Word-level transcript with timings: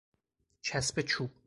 چسب 0.61 0.99
چوب 1.01 1.31